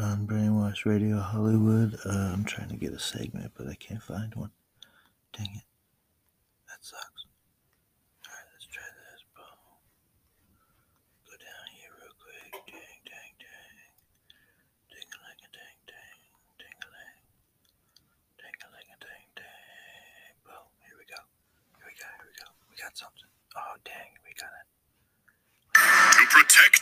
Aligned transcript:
on 0.00 0.26
Brainwashed 0.26 0.84
Radio 0.84 1.18
Hollywood. 1.20 1.96
Uh, 2.04 2.32
I'm 2.34 2.44
trying 2.44 2.68
to 2.68 2.76
get 2.76 2.92
a 2.92 2.98
segment, 2.98 3.52
but 3.56 3.68
I 3.68 3.74
can't 3.74 4.02
find 4.02 4.34
one. 4.34 4.50
Dang 5.36 5.48
it. 5.54 5.66
That 6.68 6.80
sucks. 6.80 7.24
Alright, 8.26 8.46
let's 8.52 8.66
try 8.68 8.84
this. 8.84 9.22
Boom. 9.32 9.58
Go 11.24 11.34
down 11.38 11.66
here 11.76 11.92
real 11.96 12.16
quick. 12.20 12.52
Dang, 12.68 13.02
dang, 13.08 13.32
dang. 13.40 13.76
Ding 14.92 15.08
a 15.08 15.18
ling 15.24 15.40
a 15.44 15.50
dang, 15.54 15.78
dang. 15.88 16.18
Ding 16.60 16.78
a 16.82 16.88
ling. 16.92 17.20
Ding 18.40 18.56
a 18.60 18.68
ling 18.72 18.90
a 18.92 18.98
dang, 19.00 19.26
dang. 19.38 20.32
Boom. 20.44 20.66
Here 20.84 20.96
we 21.00 21.06
go. 21.08 21.20
Here 21.80 21.88
we 21.88 21.94
go. 21.96 22.08
Here 22.20 22.28
we 22.28 22.34
go. 22.36 22.48
We 22.68 22.74
got 22.76 22.92
something. 22.96 23.28
Oh, 23.56 23.76
dang. 23.84 24.12
We 24.24 24.34
got 24.36 24.52
it. 24.52 24.68
To 26.36 26.70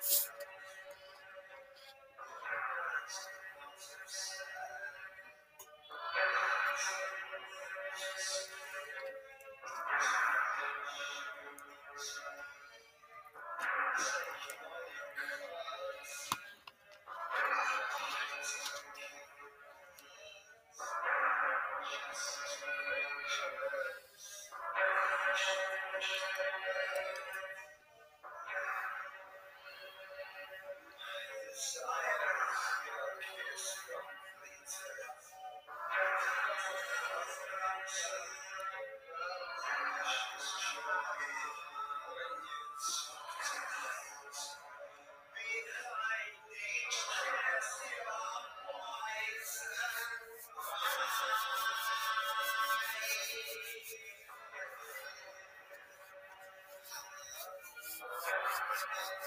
Thank 0.00 0.28
you. 8.52 8.57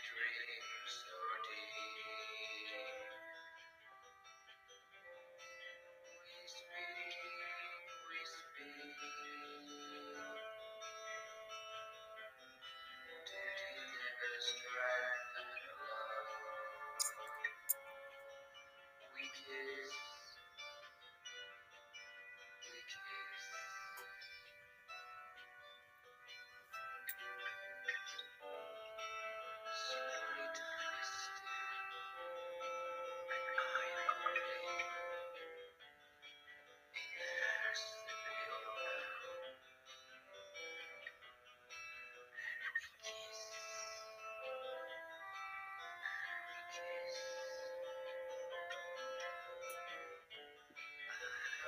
Dreams 0.00 1.04
so 1.04 1.12
deep. 1.44 2.31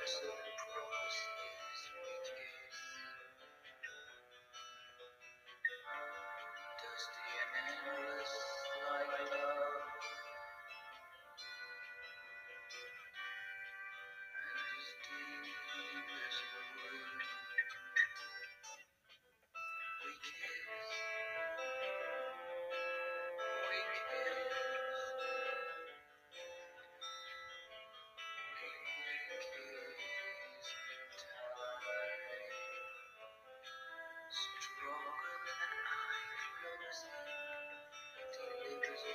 Price 0.05 0.44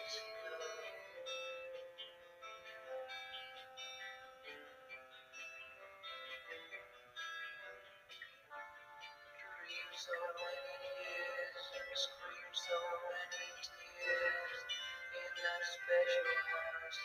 so 0.09 0.17
many 10.41 10.73
years 10.97 11.63
and 11.77 11.91
scream 11.93 12.49
so 12.55 12.79
many 13.13 13.49
tears 13.61 14.59
in 15.13 15.31
that 15.43 15.63
special 15.65 16.31
house 16.49 16.99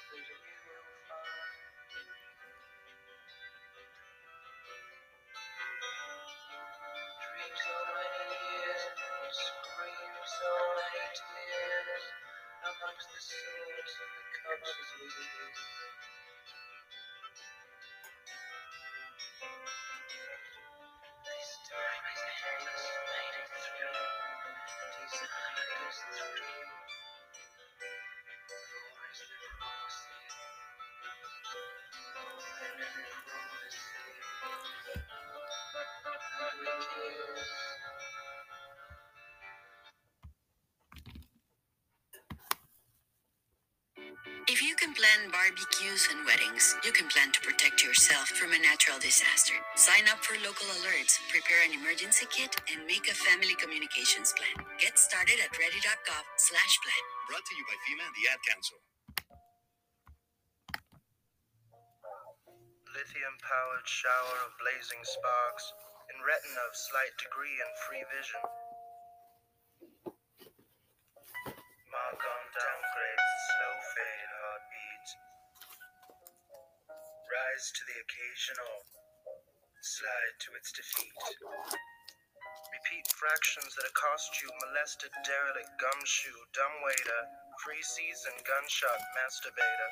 can 44.95 45.03
plan 45.03 45.31
barbecues 45.31 46.07
and 46.15 46.23
weddings, 46.23 46.77
you 46.87 46.93
can 46.93 47.09
plan 47.11 47.33
to 47.33 47.41
protect 47.43 47.83
yourself 47.83 48.31
from 48.31 48.55
a 48.55 48.59
natural 48.63 48.99
disaster. 49.03 49.55
Sign 49.75 50.07
up 50.07 50.23
for 50.23 50.39
local 50.47 50.67
alerts, 50.79 51.19
prepare 51.31 51.67
an 51.67 51.75
emergency 51.75 52.27
kit, 52.31 52.55
and 52.71 52.87
make 52.87 53.11
a 53.11 53.15
family 53.15 53.59
communications 53.59 54.31
plan. 54.39 54.67
Get 54.79 54.99
started 54.99 55.43
at 55.43 55.51
ready.gov 55.59 56.25
slash 56.39 56.75
plan. 56.87 57.05
Brought 57.27 57.43
to 57.43 57.55
you 57.59 57.65
by 57.67 57.77
FEMA 57.87 58.05
and 58.07 58.15
the 58.15 58.27
Ad 58.31 58.41
Council. 58.47 58.79
lithium 62.95 63.35
powered 63.43 63.89
shower 63.91 64.39
of 64.47 64.55
blazing 64.63 65.03
sparks, 65.03 65.67
in 66.15 66.17
retina 66.23 66.63
of 66.63 66.79
slight 66.79 67.11
degree 67.19 67.59
and 67.59 67.73
free 67.91 68.05
vision. 68.15 68.39
Its 80.65 80.73
defeat. 80.73 81.13
Repeat 82.73 83.05
fractions 83.13 83.69
that 83.77 83.85
accost 83.85 84.33
you, 84.41 84.49
molested 84.65 85.13
derelict 85.21 85.69
gumshoe, 85.77 86.41
dumbwaiter, 86.57 87.23
free 87.61 87.85
season 87.85 88.33
gunshot 88.49 89.01
masturbator. 89.13 89.91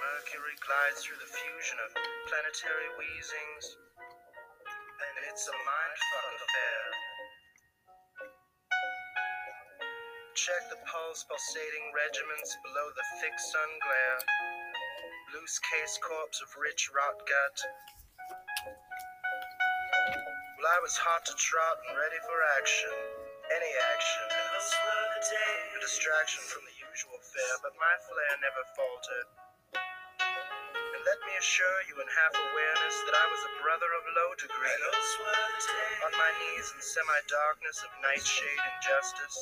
Mercury 0.00 0.56
glides 0.64 1.04
through 1.04 1.20
the 1.20 1.28
fusion 1.28 1.76
of 1.84 1.92
planetary 2.32 2.90
wheezings, 2.96 3.66
and 4.00 5.14
it's 5.28 5.44
a 5.52 5.56
mindfuck 5.68 6.32
affair. 6.32 6.82
Check 10.32 10.62
the 10.72 10.80
pulse 10.88 11.28
pulsating 11.28 11.92
regiments 11.92 12.56
below 12.64 12.88
the 12.96 13.06
thick 13.20 13.36
sun 13.36 13.68
glare. 13.84 14.57
Loose 15.28 15.60
case 15.60 16.00
corpse 16.00 16.40
of 16.40 16.48
rich 16.56 16.88
rot 16.88 17.20
gut. 17.28 17.58
Well, 20.56 20.68
I 20.72 20.80
was 20.80 20.96
hot 20.96 21.20
to 21.28 21.36
trot 21.36 21.78
and 21.84 22.00
ready 22.00 22.16
for 22.24 22.38
action. 22.56 22.88
Any 23.52 23.72
action. 23.92 24.24
A 24.32 25.80
distraction 25.84 26.40
from 26.48 26.64
the 26.64 26.76
usual 26.80 27.20
fare, 27.20 27.58
but 27.60 27.76
my 27.76 27.94
flair 28.08 28.34
never 28.40 28.64
faltered. 28.72 29.28
And 30.72 31.02
let 31.04 31.20
me 31.28 31.36
assure 31.36 31.80
you 31.92 32.00
in 32.00 32.08
half 32.08 32.32
awareness 32.32 32.96
that 33.04 33.16
I 33.20 33.26
was 33.28 33.42
a 33.52 33.54
brother 33.60 33.90
of 34.00 34.04
low 34.16 34.32
degree. 34.32 34.80
On 36.08 36.12
my 36.16 36.32
knees 36.40 36.72
in 36.72 36.80
semi 36.80 37.20
darkness 37.28 37.84
of 37.84 37.92
nightshade 38.00 38.64
injustice. 38.64 39.38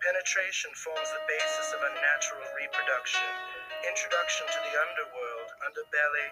Penetration 0.00 0.72
forms 0.80 1.12
the 1.12 1.24
basis 1.28 1.76
of 1.76 1.80
unnatural 1.84 2.46
reproduction. 2.56 3.55
Introduction 3.84 4.48
to 4.48 4.60
the 4.64 4.74
underworld, 4.88 5.48
underbelly, 5.68 6.28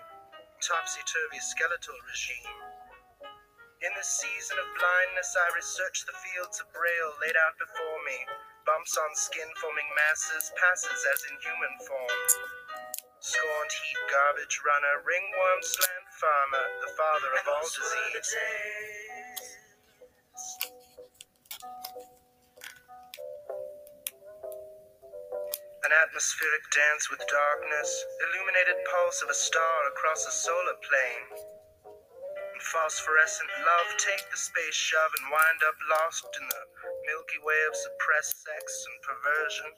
topsy 0.64 1.04
turvy 1.04 1.42
skeletal 1.44 1.98
regime. 2.08 2.56
In 3.84 3.92
the 3.92 4.06
season 4.06 4.56
of 4.56 4.68
blindness, 4.80 5.36
I 5.36 5.52
research 5.52 6.08
the 6.08 6.16
fields 6.24 6.64
of 6.64 6.72
braille 6.72 7.12
laid 7.20 7.36
out 7.36 7.60
before 7.60 8.00
me. 8.08 8.16
Bumps 8.64 8.96
on 8.96 9.12
skin 9.12 9.50
forming 9.60 9.84
masses, 9.92 10.56
passes 10.56 11.00
as 11.04 11.20
in 11.28 11.36
human 11.44 11.74
form. 11.84 12.20
Scorned 13.20 13.74
heat 13.76 14.00
garbage 14.08 14.56
runner, 14.64 15.04
ringworm 15.04 15.60
slant 15.60 16.08
farmer, 16.16 16.64
the 16.80 16.92
father 16.96 17.30
of 17.36 17.44
all 17.44 17.68
disease. 17.68 19.03
Atmospheric 26.02 26.64
dance 26.74 27.10
with 27.10 27.22
darkness, 27.30 27.90
illuminated 28.26 28.78
pulse 28.90 29.22
of 29.22 29.30
a 29.30 29.36
star 29.36 29.78
across 29.94 30.26
a 30.26 30.34
solar 30.34 30.78
plane. 30.82 31.26
And 32.40 32.62
phosphorescent 32.62 33.50
love 33.62 33.88
take 34.02 34.24
the 34.30 34.38
space 34.40 34.74
shove 34.74 35.12
and 35.22 35.30
wind 35.30 35.60
up 35.62 35.78
lost 35.90 36.26
in 36.40 36.44
the 36.50 36.64
Milky 37.06 37.40
Way 37.46 37.60
of 37.70 37.74
suppressed 37.78 38.42
sex 38.42 38.64
and 38.66 38.96
perversion. 39.06 39.70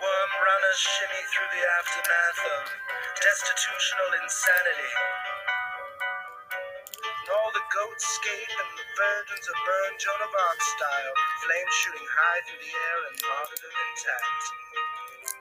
Worm 0.00 0.32
runners 0.34 0.80
shimmy 0.80 1.22
through 1.32 1.50
the 1.52 1.64
aftermath 1.78 2.40
of 2.56 2.62
destitutional 3.20 4.10
insanity. 4.22 4.94
And 7.08 7.28
all 7.36 7.50
the 7.54 7.66
goats 7.74 8.06
scape 8.18 8.52
and 8.56 8.72
the 8.78 8.88
virgins 8.98 9.46
are 9.46 9.60
burned 9.62 9.98
Joan 10.00 10.22
of 10.24 10.32
Arc 10.32 10.60
style, 10.62 11.16
flames 11.42 11.74
shooting 11.74 12.06
high 12.06 12.40
through 12.46 12.62
the 12.62 12.70
air 12.70 12.98
and 13.10 13.16
martyrdom 13.18 13.74
intact. 13.74 14.42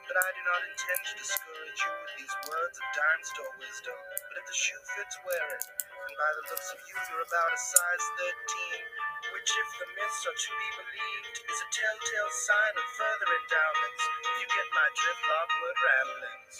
But 0.10 0.18
I 0.18 0.30
do 0.34 0.42
not 0.50 0.62
intend 0.66 1.02
to 1.08 1.14
discourage 1.14 1.78
you 1.78 1.92
with 1.94 2.14
these 2.18 2.36
words 2.50 2.76
of 2.82 2.88
dime 2.98 3.24
store 3.24 3.54
wisdom. 3.62 3.98
But 4.28 4.36
if 4.42 4.46
the 4.50 4.58
shoe 4.58 4.82
fits, 4.98 5.16
wear 5.24 5.46
it. 5.56 5.62
And 5.62 6.14
by 6.18 6.32
the 6.42 6.46
looks 6.52 6.70
of 6.74 6.82
you, 6.90 6.98
you're 7.06 7.22
about 7.22 7.54
a 7.54 7.62
size 7.62 8.06
13, 8.18 9.38
which, 9.38 9.50
if 9.54 9.70
the 9.78 9.88
myths 9.94 10.22
are 10.26 10.40
to 10.42 10.52
be 10.58 10.70
believed, 10.82 11.36
is 11.38 11.60
a 11.62 11.70
telltale 11.70 12.34
sign 12.50 12.74
of 12.82 12.88
further 12.98 13.30
endowments. 13.38 14.04
If 14.26 14.36
you 14.42 14.48
get 14.58 14.70
my 14.74 14.88
drift 14.98 15.24
word 15.32 15.78
ramblings. 15.86 16.56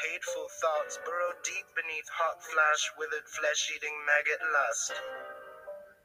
Hateful 0.00 0.48
thoughts 0.64 0.96
burrow 1.04 1.32
deep 1.44 1.68
beneath 1.76 2.08
hot 2.08 2.40
flash, 2.40 2.82
withered 2.96 3.28
flesh 3.30 3.70
eating 3.76 3.94
maggot 4.08 4.42
lust. 4.48 4.92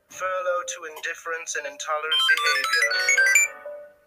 Furlough 0.10 0.66
to 0.66 0.80
indifference 0.90 1.54
and 1.56 1.70
intolerant 1.70 2.24
behavior. 2.34 2.90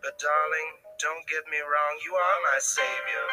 But 0.02 0.18
darling, 0.18 0.68
don't 0.98 1.24
get 1.30 1.46
me 1.46 1.62
wrong, 1.62 1.94
you 2.02 2.12
are 2.18 2.38
my 2.52 2.58
savior. 2.58 3.26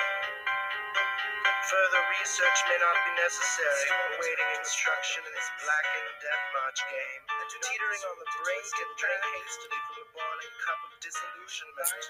Further 1.69 2.01
research 2.21 2.59
may 2.69 2.79
not 2.81 2.97
be 3.09 3.11
necessary, 3.25 3.89
awaiting 4.17 4.49
instruction 4.57 5.21
in 5.25 5.33
this 5.33 5.49
blackened 5.65 6.13
death 6.21 6.45
march 6.61 6.81
game. 6.89 7.21
Teetering 7.57 8.03
on 8.05 8.17
the 8.21 8.29
brink 8.41 8.73
and 8.85 8.91
drink 9.01 9.21
hastily 9.33 9.79
from 9.89 9.95
the 10.01 10.09
boiling 10.13 10.55
cup 10.65 10.79
of 10.85 10.93
disillusionment. 11.01 12.03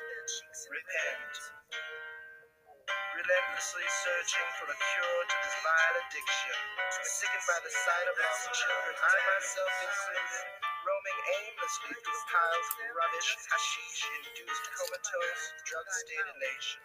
Repent. 0.72 1.34
Relentlessly 3.20 3.84
searching 3.84 4.48
for 4.56 4.72
a 4.72 4.78
cure 4.80 5.24
to 5.28 5.38
this 5.44 5.58
vile 5.60 5.98
addiction. 6.08 6.56
Sickened 7.04 7.48
by 7.52 7.60
the 7.68 7.74
sight 7.84 8.08
of 8.08 8.16
lost 8.16 8.48
children, 8.56 8.96
I 8.96 9.16
myself 9.28 9.76
included, 9.76 10.46
roaming 10.88 11.20
aimlessly 11.28 12.00
through 12.00 12.24
piles 12.32 12.68
of 12.80 12.96
rubbish, 12.96 13.30
hashish-induced 13.44 14.66
comatose, 14.72 15.44
drug-state 15.68 16.28
elation. 16.32 16.80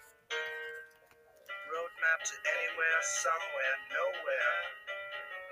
Roadmap 1.70 2.20
to 2.26 2.36
anywhere, 2.50 2.98
somewhere, 3.22 3.76
nowhere. 3.94 4.54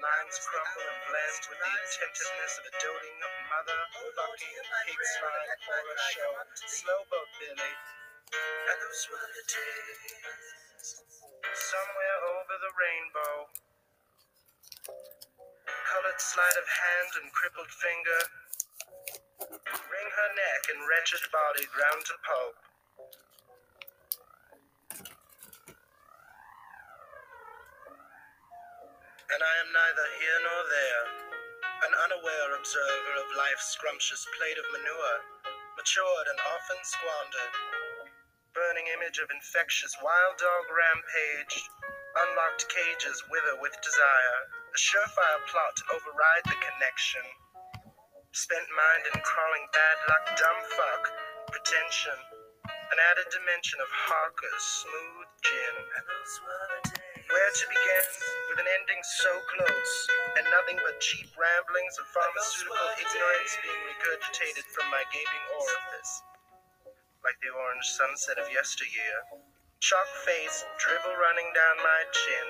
Lines 0.03 0.37
crumble 0.43 0.83
and 0.83 1.01
blend 1.07 1.43
with 1.47 1.63
the 1.63 1.73
attentiveness 1.79 2.55
of 2.59 2.65
a 2.67 2.75
doting 2.83 3.19
mother, 3.55 3.81
fucking 4.19 4.59
pig 4.67 4.99
slime 5.15 5.47
horror 5.63 5.99
show, 6.11 6.33
slowboat 6.67 7.31
Billy. 7.39 7.75
And 8.35 8.79
those 8.83 9.03
were 9.15 9.31
the 9.31 9.45
days. 9.47 10.72
Somewhere 10.83 12.19
over 12.35 12.57
the 12.59 12.73
rainbow. 12.75 13.35
Colored 15.63 16.19
sleight 16.19 16.59
of 16.59 16.67
hand 16.67 17.11
and 17.23 17.31
crippled 17.31 17.71
finger. 17.71 18.21
Wring 19.87 20.11
her 20.11 20.31
neck 20.35 20.63
and 20.75 20.83
wretched 20.91 21.23
body 21.31 21.71
ground 21.71 22.03
to 22.11 22.15
pulp. 22.27 22.59
and 29.33 29.41
I 29.41 29.55
am 29.65 29.71
neither 29.73 30.07
here 30.21 30.41
nor 30.45 30.61
there, 30.69 31.05
an 31.89 31.93
unaware 32.05 32.53
observer 32.53 33.15
of 33.17 33.33
life's 33.33 33.73
scrumptious 33.73 34.29
plate 34.37 34.61
of 34.61 34.67
manure, 34.77 35.19
matured 35.73 36.27
and 36.29 36.41
often 36.53 36.81
squandered. 36.85 37.92
Burning 38.53 38.85
image 38.93 39.17
of 39.17 39.33
infectious 39.33 39.97
wild 40.05 40.37
dog 40.37 40.65
rampage, 40.69 41.57
unlocked 42.21 42.69
cages 42.69 43.25
wither 43.33 43.57
with 43.65 43.73
desire, 43.81 44.41
a 44.69 44.79
surefire 44.79 45.41
plot 45.49 45.73
to 45.81 45.85
override 45.97 46.45
the 46.45 46.61
connection. 46.61 47.25
Spent 48.33 48.69
mind 48.69 49.03
in 49.09 49.21
crawling 49.25 49.67
bad 49.73 49.97
luck, 50.05 50.25
dumb 50.37 50.61
fuck, 50.77 51.03
pretension, 51.49 52.19
an 52.69 52.99
added 53.13 53.33
dimension 53.33 53.81
of 53.81 53.89
hawkers, 53.89 54.65
smooth 54.85 55.29
gin. 55.41 55.77
And. 55.97 56.13
Where 57.33 57.53
to 57.57 57.67
begin 57.73 58.07
with 58.53 58.61
an 58.61 58.69
ending 58.69 59.01
so 59.25 59.33
close, 59.57 59.95
and 60.37 60.45
nothing 60.53 60.77
but 60.85 61.01
cheap 61.01 61.33
ramblings 61.33 61.97
of 61.97 62.05
pharmaceutical 62.13 62.93
ignorance 63.01 63.53
being 63.65 63.83
regurgitated 63.89 64.69
from 64.77 64.93
my 64.93 65.01
gaping 65.09 65.47
orifice, 65.57 66.13
like 67.23 67.39
the 67.39 67.55
orange 67.55 67.87
sunset 67.87 68.39
of 68.39 68.51
yesteryear. 68.51 69.19
Chalk 69.79 70.11
face, 70.27 70.67
dribble 70.79 71.15
running 71.19 71.51
down 71.55 71.77
my 71.79 72.01
chin. 72.11 72.49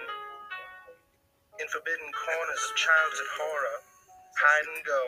In 1.60 1.68
forbidden 1.68 2.08
corners 2.12 2.62
of 2.64 2.76
childhood 2.76 3.32
horror, 3.36 3.78
hide 4.36 4.68
and 4.72 4.84
go. 4.84 5.04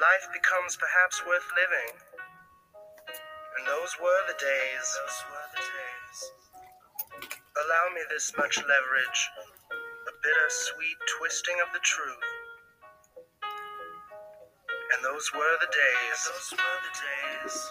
Life 0.00 0.26
becomes 0.32 0.76
perhaps 0.76 1.20
worth 1.24 1.48
living. 1.56 1.92
And 3.56 3.68
those 3.68 3.92
were 4.00 4.22
the 4.28 4.36
days. 4.40 4.84
Those 4.96 5.18
were 5.28 5.48
the 5.56 5.64
days. 5.64 6.18
Allow 7.56 7.84
me 7.92 8.00
this 8.08 8.32
much 8.36 8.56
leverage, 8.56 9.20
a 10.08 10.12
bitter 10.24 10.48
sweet 10.48 10.96
twisting 11.18 11.56
of 11.60 11.72
the 11.72 11.84
truth. 11.84 12.29
And 14.92 15.04
those 15.04 15.30
were 15.32 15.56
the 15.60 15.66
days. 15.66 16.24
Those 16.26 16.50
were 16.52 16.80
the 16.82 16.92
days. 17.46 17.70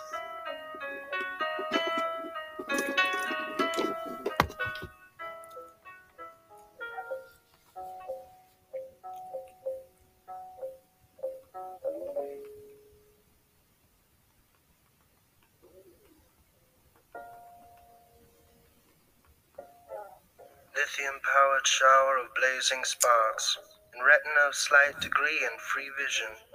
Lithium 20.76 21.20
powered 21.24 21.68
shower 21.68 22.18
of 22.20 22.34
blazing 22.36 22.84
sparks, 22.86 23.58
and 23.94 24.06
retina 24.06 24.48
of 24.48 24.56
slight 24.56 25.00
degree 25.02 25.40
and 25.44 25.60
free 25.60 25.90
vision. 25.98 26.49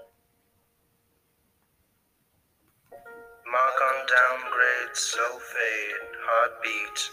Downgrade, 4.07 4.95
slow 4.95 5.38
fade, 5.38 6.09
heartbeat. 6.21 7.11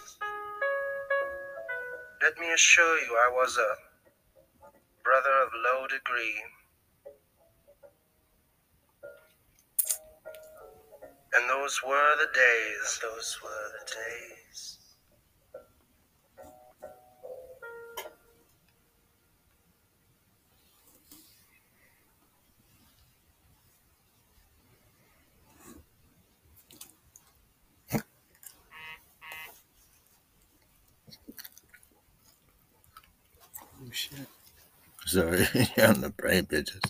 Let 2.22 2.38
me 2.40 2.52
assure 2.54 2.98
you 3.00 3.18
I 3.18 3.32
was 3.32 3.58
a 3.58 3.76
brother 5.04 5.36
of 5.44 5.50
low 5.64 5.88
degree. 5.88 6.42
And 11.34 11.50
those 11.50 11.82
were 11.88 12.16
the 12.20 12.28
days, 12.34 13.00
those 13.02 13.40
were 13.42 13.72
the 13.80 13.86
days. 13.86 14.41
Sorry, 35.16 35.42
on 35.84 36.00
the 36.00 36.14
brain 36.16 36.46
bitches. 36.46 36.90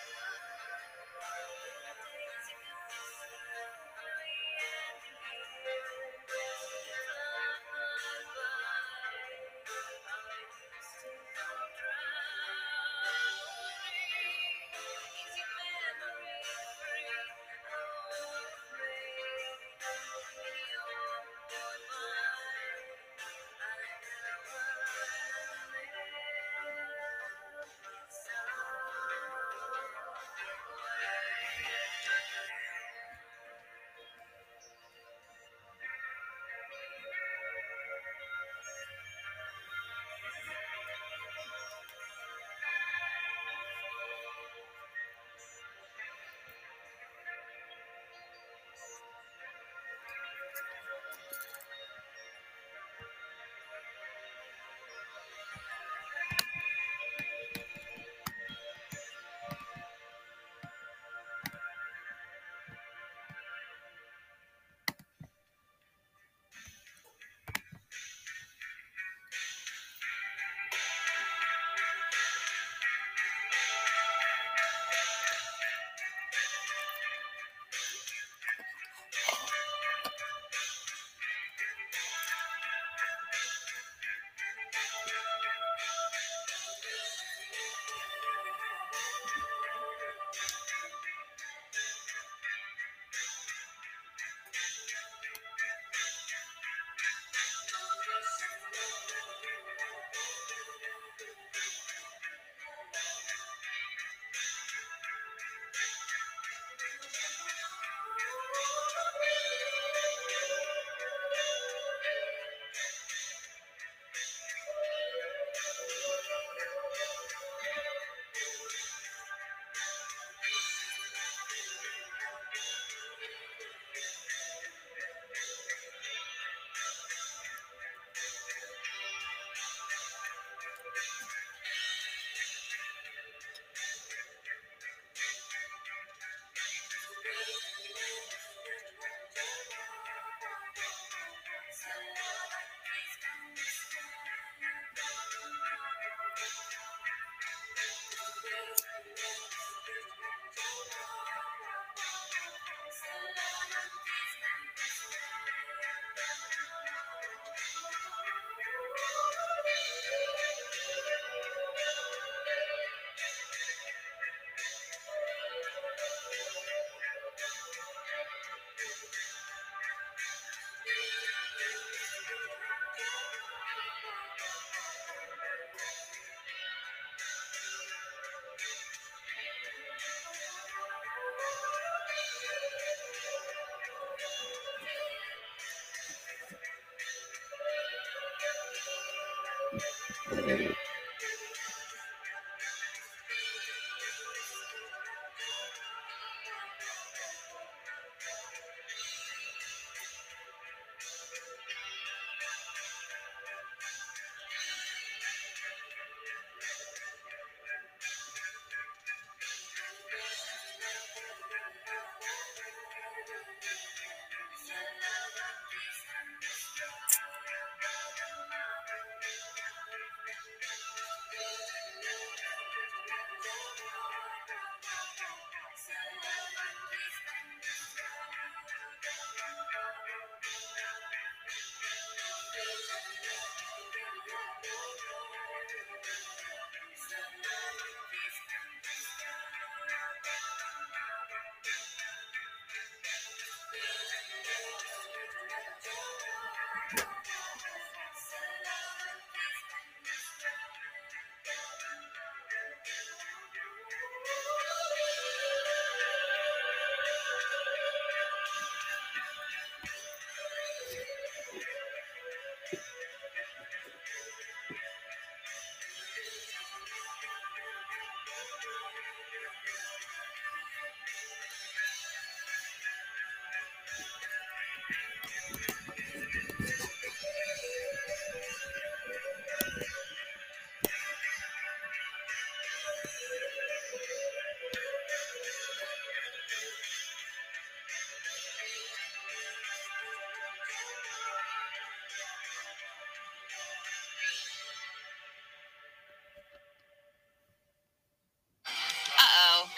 eh, 190.31 190.75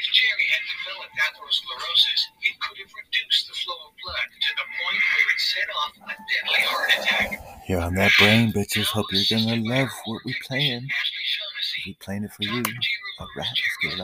If 0.00 0.08
Jerry 0.16 0.46
had 0.48 0.64
developed 0.64 1.12
atherosclerosis, 1.12 2.20
it 2.40 2.56
could 2.58 2.78
have 2.78 2.88
reduced 2.88 3.48
the 3.48 3.52
flow 3.52 3.76
of 3.84 3.92
blood 4.00 4.28
to 4.32 4.50
the 4.56 4.64
point 4.80 5.02
where 5.12 5.28
it 5.28 5.40
set 5.44 5.68
off 5.76 5.92
a 6.08 6.16
deadly 6.24 6.60
heart 6.64 6.90
attack. 6.96 7.60
Here 7.66 7.80
on 7.80 7.94
that 7.96 8.10
brain, 8.18 8.50
bitches. 8.50 8.86
Hope 8.86 9.12
you're 9.12 9.28
gonna 9.28 9.60
love 9.60 9.90
what 10.06 10.24
we 10.24 10.34
playing. 10.48 10.88
Ashley 10.88 11.26
Shaughnessy, 11.28 11.82
We 11.84 11.94
playing 12.00 12.24
it 12.24 12.32
for 12.32 12.44
you. 12.44 12.62
All 13.20 13.28
right, 13.36 13.46
let's 13.46 13.76
get 13.82 13.92
it 13.92 14.00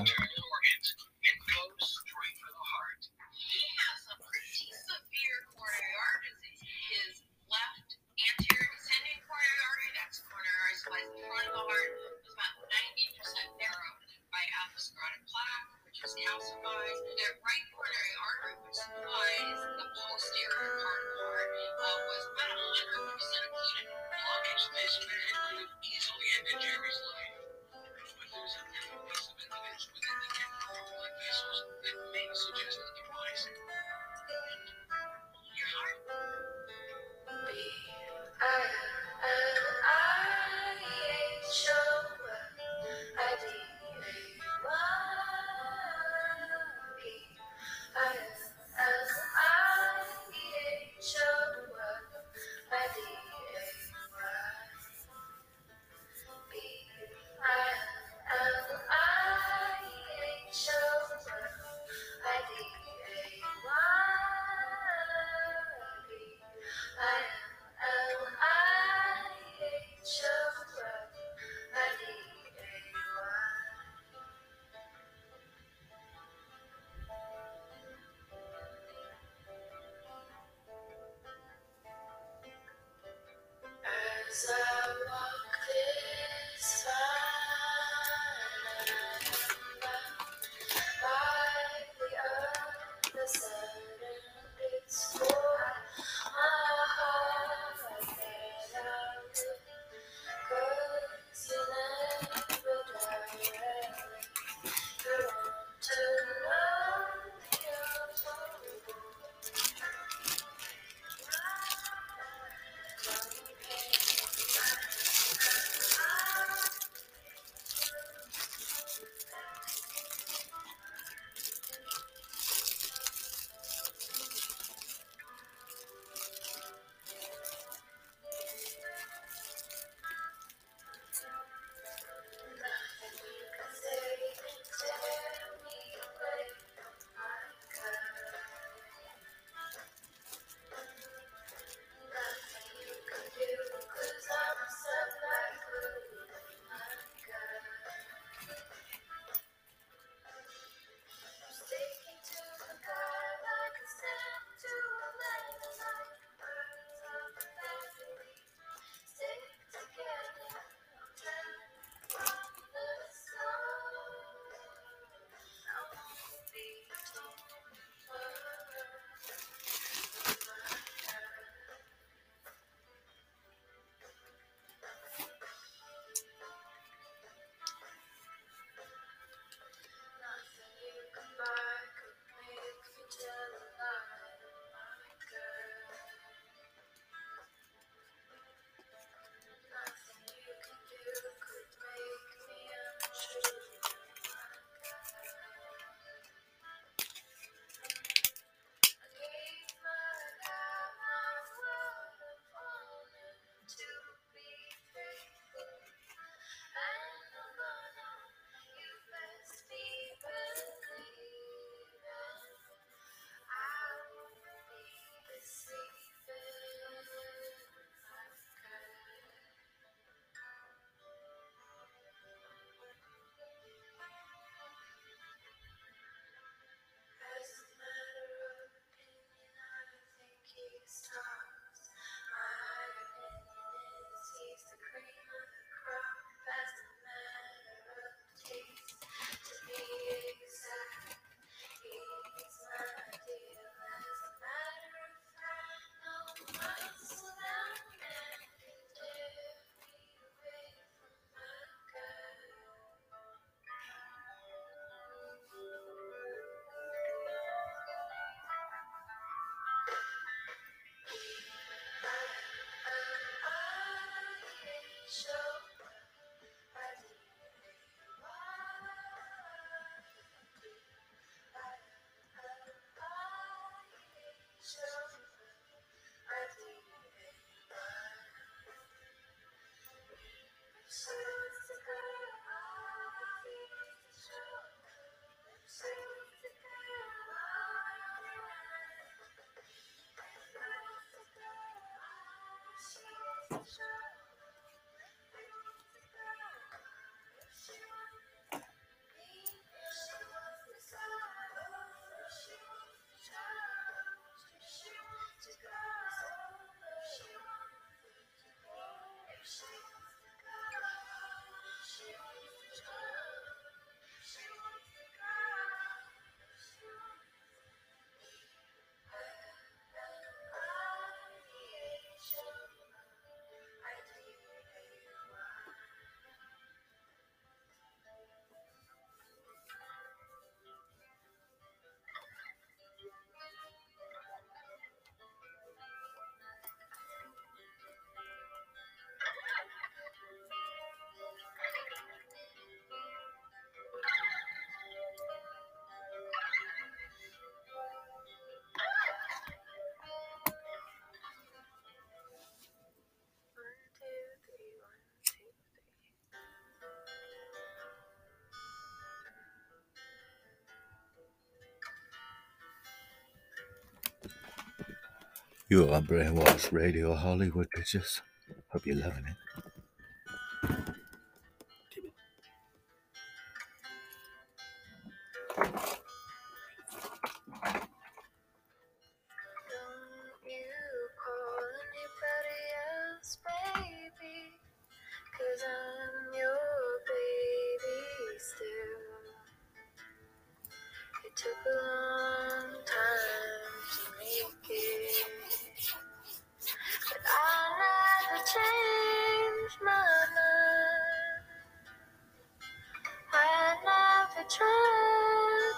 You 365.69 365.89
are 365.89 365.97
on 365.97 366.07
Brainwashed 366.07 366.71
Radio 366.71 367.13
Hollywood, 367.17 367.69
pitches. 367.75 368.23
Hope 368.69 368.87
you're 368.87 368.95
loving 368.95 369.25
it. 369.27 369.46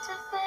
to 0.09 0.38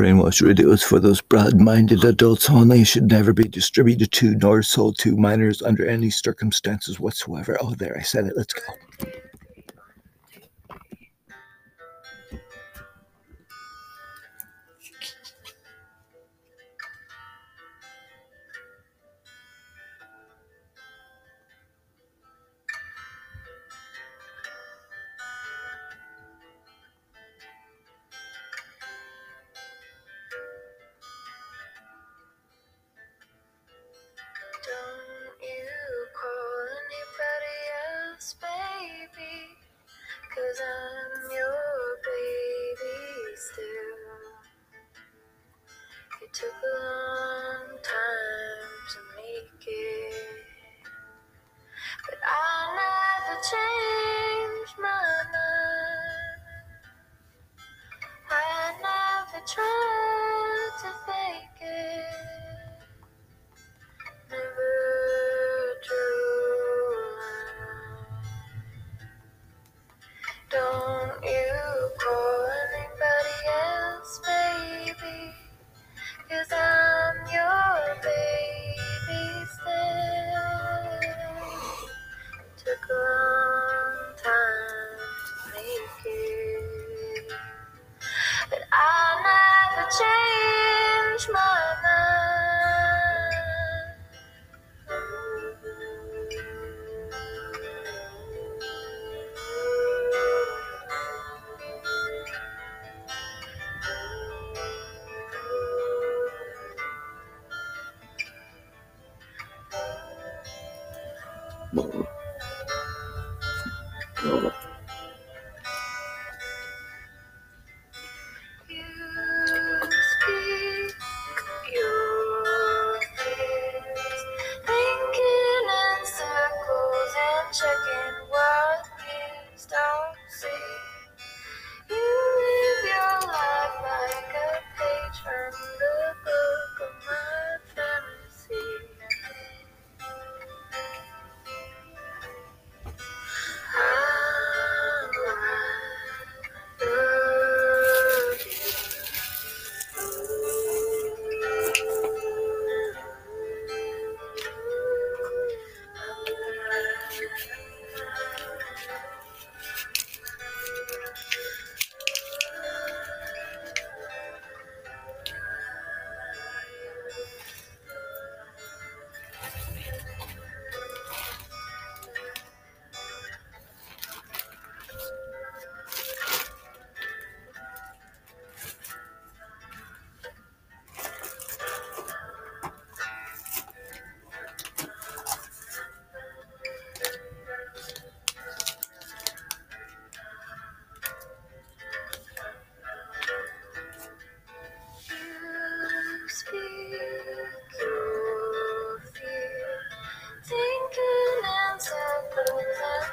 Brainwash 0.00 0.40
videos 0.40 0.82
for 0.82 0.98
those 0.98 1.20
broad-minded 1.20 2.04
adults 2.04 2.48
only 2.48 2.84
should 2.84 3.10
never 3.10 3.34
be 3.34 3.44
distributed 3.44 4.10
to 4.12 4.34
nor 4.36 4.62
sold 4.62 4.96
to 5.00 5.14
minors 5.14 5.60
under 5.60 5.86
any 5.86 6.08
circumstances 6.08 6.98
whatsoever. 6.98 7.58
Oh, 7.60 7.74
there, 7.74 7.98
I 7.98 8.00
said 8.00 8.24
it. 8.24 8.32
Let's 8.34 8.54
go. 8.54 8.62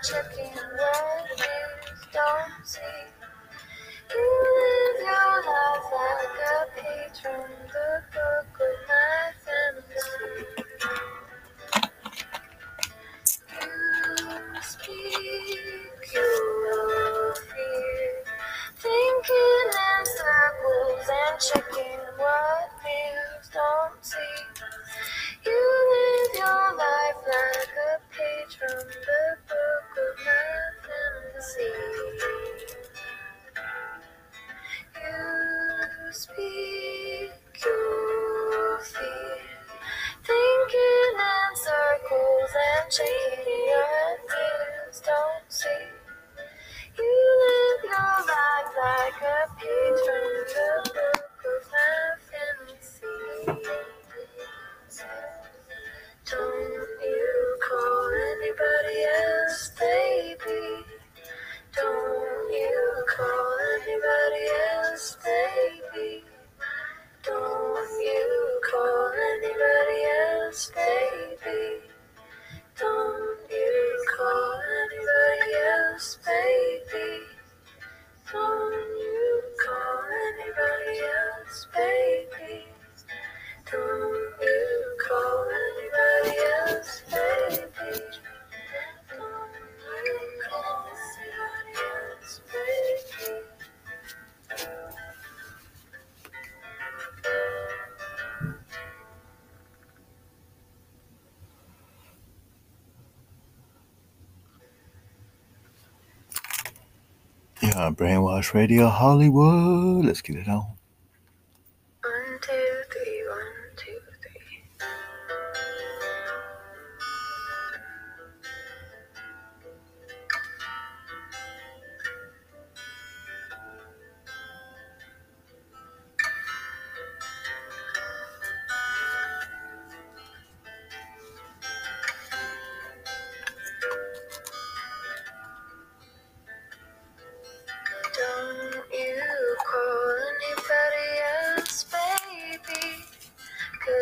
chip 0.07 0.36
on 107.87 107.95
Brainwashed 107.95 108.53
Radio 108.53 108.89
Hollywood. 108.89 110.03
Let's 110.03 110.21
get 110.21 110.35
it 110.35 110.49
on. 110.49 110.76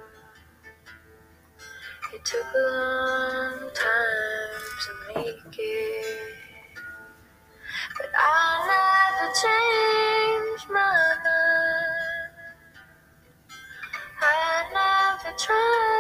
It 2.15 2.25
took 2.25 2.47
a 2.55 2.59
long 2.73 3.71
time 3.75 4.63
to 4.85 4.93
make 5.17 5.59
it, 5.59 6.19
but 7.99 8.11
I'll 8.17 8.67
never 8.67 9.35
change 9.35 10.71
my 10.71 11.17
mind. 11.25 12.33
I'll 14.23 14.73
never 14.73 15.39
try. 15.39 15.98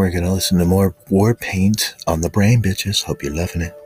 We're 0.00 0.10
going 0.10 0.24
to 0.24 0.32
listen 0.32 0.56
to 0.56 0.64
more 0.64 0.94
War 1.10 1.34
Paint 1.34 1.94
on 2.06 2.22
the 2.22 2.30
Brain 2.30 2.62
Bitches. 2.62 3.04
Hope 3.04 3.22
you're 3.22 3.34
loving 3.34 3.60
it. 3.60 3.79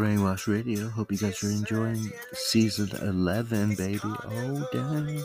Brainwashed 0.00 0.50
Radio. 0.50 0.88
Hope 0.88 1.12
you 1.12 1.18
guys 1.18 1.44
are 1.44 1.50
enjoying 1.50 2.10
season 2.32 2.88
11, 3.02 3.74
baby. 3.74 4.00
Oh, 4.02 4.66
damn. 4.72 5.22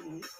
Mm-hmm. 0.00 0.39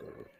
Sure. 0.00 0.39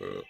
Uh, 0.00 0.22